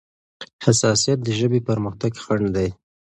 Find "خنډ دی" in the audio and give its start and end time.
2.23-2.69